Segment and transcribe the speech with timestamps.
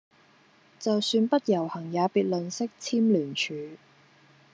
[0.79, 3.77] 就算不遊行也別吝嗇簽聯署